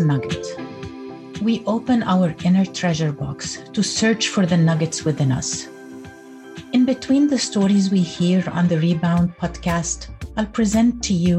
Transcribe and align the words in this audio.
Nugget. 0.00 0.46
We 1.40 1.62
open 1.66 2.02
our 2.02 2.34
inner 2.44 2.64
treasure 2.64 3.12
box 3.12 3.58
to 3.72 3.82
search 3.82 4.28
for 4.28 4.44
the 4.44 4.56
nuggets 4.56 5.04
within 5.04 5.30
us. 5.30 5.68
In 6.72 6.84
between 6.84 7.28
the 7.28 7.38
stories 7.38 7.90
we 7.90 8.00
hear 8.00 8.42
on 8.50 8.66
the 8.66 8.78
Rebound 8.78 9.36
podcast, 9.36 10.08
I'll 10.36 10.46
present 10.46 11.04
to 11.04 11.12
you 11.14 11.36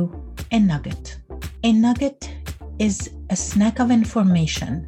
a 0.52 0.60
nugget. 0.60 1.18
A 1.64 1.74
nugget 1.74 2.32
is 2.80 3.12
a 3.30 3.36
snack 3.36 3.80
of 3.80 3.92
information 3.92 4.88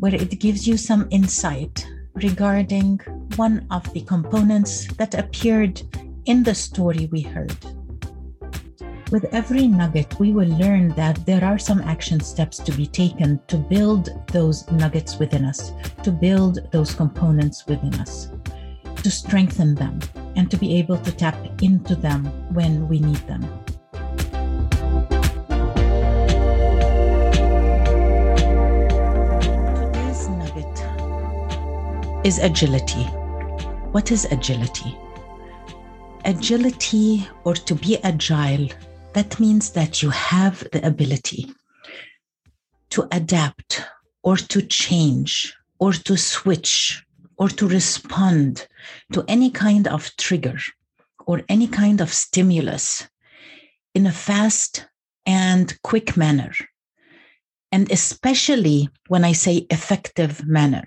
where 0.00 0.14
it 0.14 0.40
gives 0.40 0.66
you 0.66 0.76
some 0.76 1.06
insight 1.10 1.86
regarding 2.14 2.98
one 3.36 3.66
of 3.70 3.90
the 3.92 4.00
components 4.00 4.86
that 4.94 5.14
appeared 5.14 5.80
in 6.24 6.42
the 6.42 6.54
story 6.54 7.08
we 7.12 7.20
heard. 7.20 7.56
With 9.12 9.26
every 9.32 9.68
nugget, 9.68 10.18
we 10.18 10.32
will 10.32 10.48
learn 10.58 10.88
that 10.96 11.24
there 11.26 11.44
are 11.44 11.58
some 11.58 11.80
action 11.82 12.18
steps 12.18 12.58
to 12.58 12.72
be 12.72 12.88
taken 12.88 13.38
to 13.46 13.56
build 13.56 14.08
those 14.32 14.68
nuggets 14.72 15.16
within 15.20 15.44
us, 15.44 15.70
to 16.02 16.10
build 16.10 16.58
those 16.72 16.92
components 16.92 17.64
within 17.68 17.94
us, 18.00 18.30
to 18.96 19.08
strengthen 19.08 19.76
them, 19.76 20.00
and 20.34 20.50
to 20.50 20.56
be 20.56 20.74
able 20.78 20.98
to 20.98 21.12
tap 21.12 21.36
into 21.62 21.94
them 21.94 22.24
when 22.52 22.88
we 22.88 22.98
need 22.98 23.22
them. 23.28 23.42
Today's 29.76 30.28
nugget 30.30 30.82
is 32.26 32.38
agility. 32.40 33.04
What 33.92 34.10
is 34.10 34.24
agility? 34.32 34.98
Agility, 36.24 37.28
or 37.44 37.54
to 37.54 37.76
be 37.76 38.02
agile, 38.02 38.68
that 39.16 39.40
means 39.40 39.70
that 39.70 40.02
you 40.02 40.10
have 40.10 40.68
the 40.72 40.86
ability 40.86 41.50
to 42.90 43.08
adapt 43.10 43.82
or 44.22 44.36
to 44.36 44.60
change 44.60 45.54
or 45.78 45.94
to 45.94 46.18
switch 46.18 47.02
or 47.38 47.48
to 47.48 47.66
respond 47.66 48.66
to 49.14 49.24
any 49.26 49.50
kind 49.50 49.88
of 49.88 50.14
trigger 50.18 50.58
or 51.26 51.40
any 51.48 51.66
kind 51.66 52.02
of 52.02 52.12
stimulus 52.12 53.08
in 53.94 54.06
a 54.06 54.12
fast 54.12 54.86
and 55.24 55.80
quick 55.80 56.14
manner. 56.18 56.52
And 57.72 57.90
especially 57.90 58.90
when 59.08 59.24
I 59.24 59.32
say 59.32 59.66
effective 59.70 60.46
manner, 60.46 60.84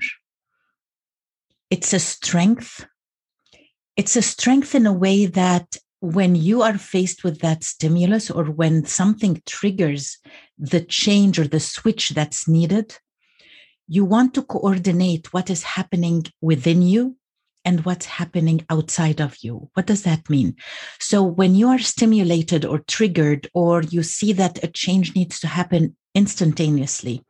it's 1.71 1.93
a 1.93 1.99
strength. 1.99 2.85
It's 3.97 4.15
a 4.15 4.21
strength 4.21 4.75
in 4.75 4.85
a 4.85 4.93
way 4.93 5.25
that 5.25 5.77
when 6.01 6.35
you 6.35 6.61
are 6.61 6.77
faced 6.77 7.23
with 7.23 7.39
that 7.39 7.63
stimulus 7.63 8.31
or 8.31 8.45
when 8.45 8.85
something 8.85 9.41
triggers 9.45 10.17
the 10.57 10.81
change 10.81 11.37
or 11.39 11.47
the 11.47 11.59
switch 11.59 12.09
that's 12.09 12.47
needed, 12.47 12.97
you 13.87 14.05
want 14.05 14.33
to 14.35 14.43
coordinate 14.43 15.33
what 15.33 15.49
is 15.49 15.63
happening 15.63 16.23
within 16.41 16.81
you 16.81 17.17
and 17.65 17.83
what's 17.85 18.05
happening 18.05 18.65
outside 18.69 19.19
of 19.19 19.37
you. 19.41 19.69
What 19.73 19.87
does 19.87 20.03
that 20.03 20.29
mean? 20.29 20.55
So, 20.99 21.23
when 21.23 21.55
you 21.55 21.67
are 21.67 21.79
stimulated 21.79 22.63
or 22.63 22.79
triggered, 22.79 23.49
or 23.53 23.81
you 23.81 24.03
see 24.03 24.31
that 24.33 24.63
a 24.63 24.67
change 24.67 25.15
needs 25.15 25.39
to 25.41 25.47
happen 25.47 25.97
instantaneously, 26.15 27.25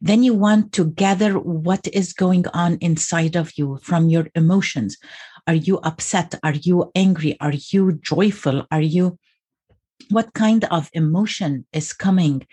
then 0.00 0.22
you 0.22 0.34
want 0.34 0.72
to 0.72 0.84
gather 0.84 1.38
what 1.38 1.88
is 1.92 2.12
going 2.12 2.46
on 2.48 2.76
inside 2.80 3.34
of 3.34 3.52
you 3.56 3.78
from 3.82 4.08
your 4.08 4.28
emotions. 4.34 4.98
Are 5.46 5.54
you 5.54 5.78
upset? 5.78 6.34
Are 6.42 6.54
you 6.54 6.90
angry? 6.94 7.36
Are 7.40 7.54
you 7.54 7.98
joyful? 8.02 8.66
Are 8.70 8.80
you, 8.80 9.18
what 10.10 10.34
kind 10.34 10.64
of 10.64 10.90
emotion 10.92 11.66
is 11.72 11.92
coming 11.92 12.46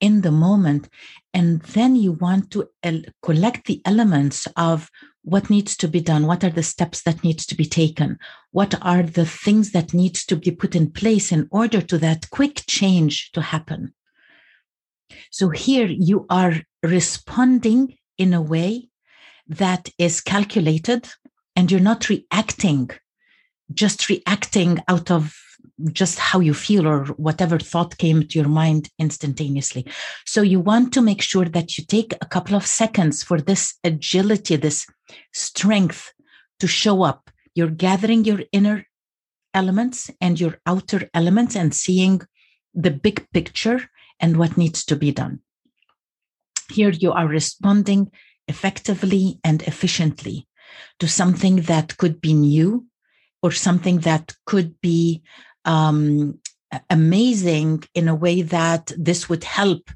in 0.00 0.22
the 0.22 0.32
moment? 0.32 0.88
And 1.34 1.60
then 1.60 1.96
you 1.96 2.12
want 2.12 2.50
to 2.52 2.68
collect 3.22 3.66
the 3.66 3.82
elements 3.84 4.46
of 4.56 4.90
what 5.28 5.50
needs 5.50 5.76
to 5.76 5.86
be 5.86 6.00
done 6.00 6.26
what 6.26 6.42
are 6.42 6.50
the 6.50 6.62
steps 6.62 7.02
that 7.02 7.22
needs 7.22 7.44
to 7.44 7.54
be 7.54 7.66
taken 7.66 8.18
what 8.50 8.74
are 8.82 9.02
the 9.02 9.26
things 9.26 9.72
that 9.72 9.92
needs 9.92 10.24
to 10.24 10.36
be 10.36 10.50
put 10.50 10.74
in 10.74 10.90
place 10.90 11.30
in 11.30 11.46
order 11.50 11.82
to 11.82 11.98
that 11.98 12.30
quick 12.30 12.62
change 12.66 13.30
to 13.32 13.42
happen 13.42 13.92
so 15.30 15.50
here 15.50 15.86
you 15.86 16.24
are 16.30 16.54
responding 16.82 17.94
in 18.16 18.32
a 18.32 18.40
way 18.40 18.88
that 19.46 19.90
is 19.98 20.20
calculated 20.20 21.08
and 21.58 21.72
you're 21.72 21.80
not 21.80 22.08
reacting, 22.08 22.88
just 23.74 24.08
reacting 24.08 24.78
out 24.86 25.10
of 25.10 25.36
just 25.90 26.16
how 26.16 26.38
you 26.38 26.54
feel 26.54 26.86
or 26.86 27.06
whatever 27.26 27.58
thought 27.58 27.98
came 27.98 28.22
to 28.22 28.38
your 28.38 28.48
mind 28.48 28.90
instantaneously. 29.00 29.84
So 30.24 30.40
you 30.40 30.60
want 30.60 30.92
to 30.92 31.02
make 31.02 31.20
sure 31.20 31.46
that 31.46 31.76
you 31.76 31.84
take 31.84 32.14
a 32.20 32.26
couple 32.26 32.54
of 32.54 32.64
seconds 32.64 33.24
for 33.24 33.40
this 33.40 33.74
agility, 33.82 34.54
this 34.54 34.86
strength 35.32 36.12
to 36.60 36.68
show 36.68 37.02
up. 37.02 37.28
You're 37.56 37.70
gathering 37.70 38.24
your 38.24 38.42
inner 38.52 38.86
elements 39.52 40.12
and 40.20 40.38
your 40.38 40.60
outer 40.64 41.10
elements 41.12 41.56
and 41.56 41.74
seeing 41.74 42.20
the 42.72 42.92
big 42.92 43.26
picture 43.32 43.90
and 44.20 44.36
what 44.36 44.56
needs 44.56 44.84
to 44.84 44.94
be 44.94 45.10
done. 45.10 45.40
Here 46.70 46.90
you 46.90 47.10
are 47.10 47.26
responding 47.26 48.12
effectively 48.46 49.40
and 49.42 49.60
efficiently 49.62 50.47
to 51.00 51.08
something 51.08 51.56
that 51.62 51.96
could 51.96 52.20
be 52.20 52.34
new 52.34 52.84
or 53.42 53.52
something 53.52 53.98
that 54.00 54.34
could 54.46 54.80
be 54.80 55.22
um, 55.64 56.38
amazing 56.90 57.84
in 57.94 58.08
a 58.08 58.14
way 58.14 58.42
that 58.42 58.92
this 58.96 59.28
would 59.28 59.44
help 59.44 59.90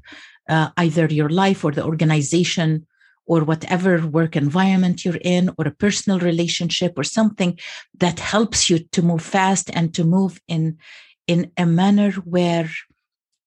uh, 0.49 0.69
either 0.77 1.05
your 1.05 1.29
life 1.29 1.63
or 1.63 1.71
the 1.71 1.83
organization 1.83 2.85
or 3.25 3.43
whatever 3.43 4.05
work 4.07 4.35
environment 4.35 5.05
you're 5.05 5.21
in 5.21 5.49
or 5.57 5.67
a 5.67 5.71
personal 5.71 6.19
relationship 6.19 6.93
or 6.97 7.03
something 7.03 7.57
that 7.97 8.19
helps 8.19 8.69
you 8.69 8.79
to 8.91 9.01
move 9.01 9.21
fast 9.21 9.69
and 9.73 9.93
to 9.93 10.03
move 10.03 10.41
in 10.47 10.77
in 11.27 11.49
a 11.55 11.65
manner 11.65 12.11
where 12.11 12.69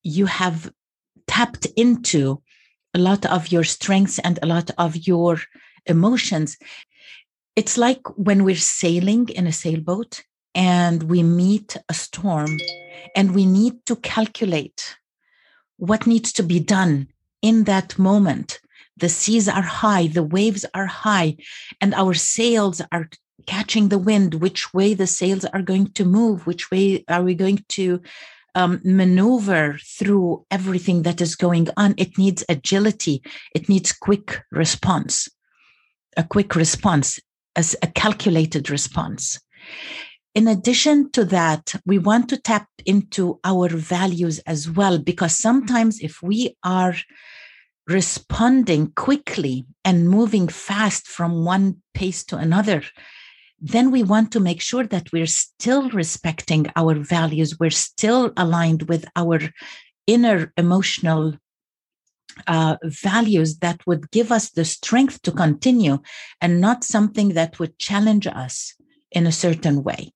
you 0.03 0.25
have 0.25 0.73
tapped 1.27 1.67
into 1.77 2.41
a 2.95 2.99
lot 2.99 3.27
of 3.27 3.53
your 3.53 3.65
strengths 3.65 4.19
and 4.21 4.39
a 4.41 4.47
lot 4.47 4.71
of 4.79 4.97
your 5.07 5.39
emotions. 5.85 6.57
It's 7.57 7.79
like 7.79 8.03
when 8.19 8.45
we're 8.45 8.57
sailing 8.57 9.31
in 9.31 9.47
a 9.47 9.53
sailboat 9.53 10.23
and 10.55 11.05
we 11.05 11.23
meet 11.23 11.79
a 11.89 11.95
storm 11.95 12.59
and 13.17 13.35
we 13.35 13.47
need 13.47 13.87
to 13.87 13.97
calculate 13.97 14.99
what 15.79 16.07
needs 16.07 16.33
to 16.35 16.43
be 16.43 16.61
done 16.61 17.09
in 17.41 17.65
that 17.65 17.99
moment. 17.99 18.61
The 18.99 19.09
seas 19.09 19.49
are 19.49 19.63
high, 19.63 20.07
the 20.07 20.23
waves 20.23 20.67
are 20.75 20.87
high, 20.87 21.37
and 21.81 21.95
our 21.95 22.13
sails 22.13 22.83
are 22.93 23.09
catching 23.47 23.89
the 23.89 23.99
wind, 23.99 24.35
which 24.35 24.75
way 24.75 24.93
the 24.93 25.07
sails 25.07 25.47
are 25.47 25.63
going 25.63 25.93
to 25.93 26.05
move, 26.05 26.47
which 26.47 26.71
way 26.71 27.05
are 27.09 27.23
we 27.23 27.35
going 27.35 27.65
to 27.71 28.03
um, 28.55 28.81
maneuver 28.85 29.79
through 29.83 30.45
everything 30.51 31.03
that 31.03 31.21
is 31.21 31.37
going 31.37 31.69
on. 31.77 31.95
It 31.97 32.19
needs 32.19 32.45
agility. 32.49 33.23
It 33.55 33.69
needs 33.69 33.93
quick 33.93 34.43
response, 34.51 35.29
a 36.17 36.25
quick 36.25 36.57
response, 36.57 37.21
as 37.57 37.75
a 37.83 37.87
calculated 37.87 38.71
response. 38.71 39.41
In 40.35 40.47
addition 40.47 41.11
to 41.13 41.25
that, 41.25 41.75
we 41.87 41.99
want 41.99 42.29
to 42.29 42.37
tap 42.37 42.69
into 42.85 43.41
our 43.43 43.69
values 43.69 44.39
as 44.41 44.71
well, 44.71 44.99
because 44.99 45.37
sometimes 45.37 45.99
if 46.01 46.23
we 46.23 46.57
are 46.63 46.95
responding 47.89 48.93
quickly 48.97 49.65
and 49.85 50.11
moving 50.11 50.49
fast 50.49 51.07
from 51.07 51.45
one 51.45 51.77
pace 51.95 52.23
to 52.25 52.37
another, 52.37 52.83
then 53.61 53.91
we 53.91 54.03
want 54.03 54.33
to 54.33 54.41
make 54.41 54.61
sure 54.61 54.87
that 54.87 55.11
we're 55.13 55.27
still 55.27 55.89
respecting 55.91 56.67
our 56.77 56.95
values, 56.95 57.59
we're 57.59 57.71
still 57.71 58.33
aligned 58.37 58.83
with 58.89 59.07
our 59.17 59.41
inner 60.07 60.53
emotional 60.57 61.35
uh, 62.47 62.77
values 62.85 63.59
that 63.59 63.81
would 63.87 64.11
give 64.11 64.31
us 64.31 64.51
the 64.51 64.65
strength 64.65 65.23
to 65.23 65.33
continue 65.33 65.99
and 66.41 66.61
not 66.61 66.85
something 66.85 67.31
that 67.31 67.59
would 67.59 67.79
challenge 67.79 68.27
us 68.27 68.75
in 69.11 69.27
a 69.27 69.33
certain 69.33 69.83
way. 69.83 70.13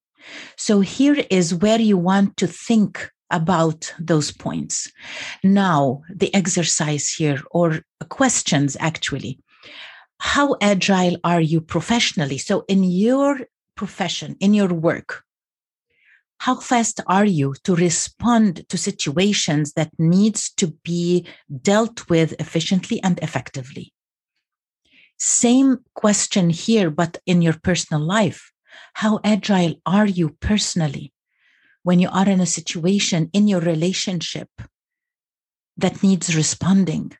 So, 0.55 0.81
here 0.81 1.25
is 1.29 1.55
where 1.55 1.81
you 1.81 1.97
want 1.97 2.37
to 2.37 2.47
think 2.47 3.09
about 3.31 3.93
those 3.97 4.31
points. 4.31 4.91
Now, 5.43 6.03
the 6.13 6.33
exercise 6.35 7.09
here, 7.09 7.41
or 7.51 7.79
questions 8.09 8.77
actually 8.79 9.39
how 10.21 10.55
agile 10.61 11.17
are 11.23 11.41
you 11.41 11.59
professionally? 11.59 12.37
So, 12.37 12.63
in 12.67 12.83
your 12.83 13.39
profession, 13.75 14.35
in 14.39 14.53
your 14.53 14.67
work, 14.67 15.23
how 16.41 16.55
fast 16.55 16.99
are 17.05 17.25
you 17.25 17.53
to 17.63 17.75
respond 17.75 18.67
to 18.67 18.75
situations 18.75 19.73
that 19.73 19.91
needs 19.99 20.49
to 20.49 20.73
be 20.83 21.23
dealt 21.61 22.09
with 22.09 22.33
efficiently 22.39 22.99
and 23.03 23.19
effectively? 23.21 23.93
Same 25.19 25.77
question 25.93 26.49
here, 26.49 26.89
but 26.89 27.19
in 27.27 27.43
your 27.43 27.57
personal 27.61 28.01
life. 28.01 28.51
How 28.95 29.19
agile 29.23 29.75
are 29.85 30.07
you 30.07 30.35
personally 30.39 31.13
when 31.83 31.99
you 31.99 32.09
are 32.09 32.27
in 32.27 32.41
a 32.41 32.47
situation 32.47 33.29
in 33.33 33.47
your 33.47 33.61
relationship 33.61 34.49
that 35.77 36.01
needs 36.01 36.35
responding? 36.35 37.13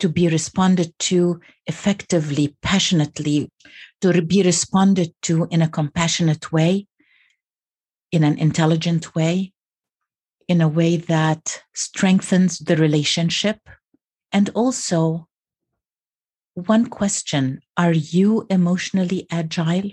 to 0.00 0.08
be 0.08 0.28
responded 0.28 0.96
to 1.00 1.40
effectively, 1.66 2.56
passionately, 2.62 3.50
to 4.00 4.22
be 4.22 4.44
responded 4.44 5.12
to 5.22 5.48
in 5.50 5.60
a 5.60 5.68
compassionate 5.68 6.52
way, 6.52 6.86
in 8.10 8.24
an 8.24 8.38
intelligent 8.38 9.14
way, 9.14 9.52
in 10.48 10.60
a 10.60 10.68
way 10.68 10.96
that 10.96 11.62
strengthens 11.74 12.58
the 12.58 12.76
relationship. 12.76 13.58
And 14.32 14.50
also, 14.54 15.28
one 16.54 16.86
question 16.86 17.60
Are 17.76 17.92
you 17.92 18.46
emotionally 18.50 19.26
agile? 19.30 19.90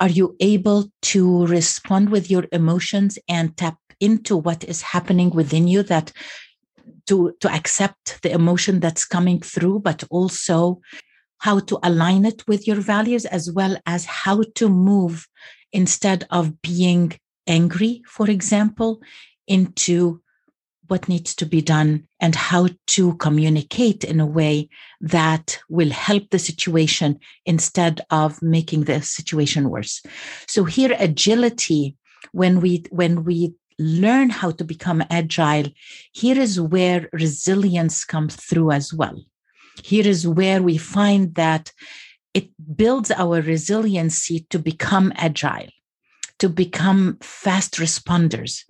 Are 0.00 0.08
you 0.08 0.36
able 0.38 0.90
to 1.02 1.46
respond 1.46 2.10
with 2.10 2.30
your 2.30 2.46
emotions 2.52 3.18
and 3.28 3.56
tap 3.56 3.78
into 4.00 4.36
what 4.36 4.62
is 4.64 4.82
happening 4.82 5.30
within 5.30 5.66
you 5.66 5.82
that 5.84 6.12
to, 7.08 7.34
to 7.40 7.52
accept 7.52 8.22
the 8.22 8.30
emotion 8.30 8.78
that's 8.80 9.04
coming 9.04 9.40
through, 9.40 9.80
but 9.80 10.04
also 10.10 10.80
how 11.38 11.58
to 11.60 11.78
align 11.82 12.24
it 12.24 12.46
with 12.46 12.66
your 12.66 12.76
values, 12.80 13.24
as 13.24 13.50
well 13.50 13.76
as 13.86 14.04
how 14.04 14.42
to 14.56 14.68
move 14.68 15.26
instead 15.72 16.26
of 16.30 16.60
being 16.62 17.18
angry, 17.46 18.02
for 18.06 18.28
example, 18.28 19.00
into 19.46 20.20
what 20.88 21.08
needs 21.08 21.34
to 21.34 21.46
be 21.46 21.60
done 21.60 22.08
and 22.18 22.34
how 22.34 22.68
to 22.86 23.14
communicate 23.16 24.04
in 24.04 24.20
a 24.20 24.26
way 24.26 24.68
that 25.00 25.58
will 25.68 25.90
help 25.90 26.30
the 26.30 26.38
situation 26.38 27.18
instead 27.44 28.00
of 28.10 28.40
making 28.42 28.84
the 28.84 29.00
situation 29.02 29.68
worse. 29.68 30.02
So 30.46 30.64
here 30.64 30.96
agility 30.98 31.96
when 32.32 32.60
we 32.60 32.84
when 32.90 33.24
we 33.24 33.54
learn 33.78 34.30
how 34.30 34.50
to 34.50 34.64
become 34.64 35.04
agile 35.08 35.66
here 36.12 36.38
is 36.38 36.60
where 36.60 37.08
resilience 37.12 38.04
comes 38.04 38.34
through 38.34 38.72
as 38.72 38.92
well. 38.92 39.22
Here 39.84 40.06
is 40.06 40.26
where 40.26 40.62
we 40.62 40.78
find 40.78 41.34
that 41.36 41.72
it 42.34 42.50
builds 42.76 43.10
our 43.10 43.40
resiliency 43.40 44.46
to 44.50 44.58
become 44.58 45.12
agile 45.16 45.68
to 46.38 46.48
become 46.48 47.18
fast 47.20 47.76
responders 47.76 48.64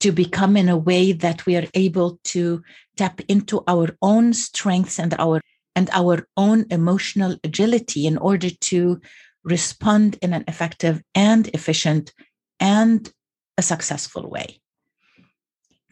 to 0.00 0.12
become 0.12 0.56
in 0.56 0.68
a 0.68 0.76
way 0.76 1.12
that 1.12 1.46
we 1.46 1.56
are 1.56 1.66
able 1.74 2.18
to 2.24 2.62
tap 2.96 3.20
into 3.28 3.62
our 3.66 3.88
own 4.02 4.32
strengths 4.32 4.98
and 4.98 5.14
our 5.18 5.40
and 5.76 5.90
our 5.92 6.28
own 6.36 6.66
emotional 6.70 7.36
agility 7.42 8.06
in 8.06 8.16
order 8.18 8.50
to 8.50 9.00
respond 9.44 10.18
in 10.22 10.32
an 10.32 10.44
effective 10.46 11.02
and 11.14 11.48
efficient 11.48 12.12
and 12.60 13.12
a 13.58 13.62
successful 13.62 14.28
way. 14.28 14.60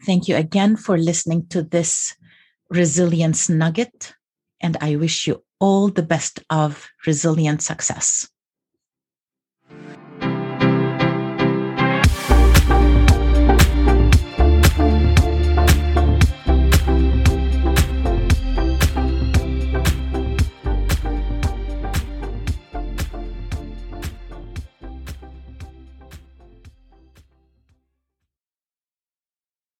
Thank 0.05 0.27
you 0.27 0.35
again 0.35 0.75
for 0.75 0.97
listening 0.97 1.47
to 1.47 1.63
this 1.63 2.15
resilience 2.69 3.49
nugget, 3.49 4.13
and 4.61 4.77
I 4.79 4.95
wish 4.95 5.27
you 5.27 5.43
all 5.63 5.87
the 5.87 6.03
best 6.03 6.43
of 6.49 6.89
resilient 7.07 7.61
success. 7.61 8.27